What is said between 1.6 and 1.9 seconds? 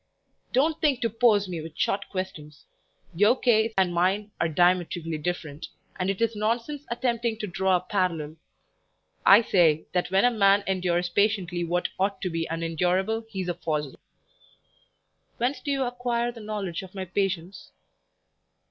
with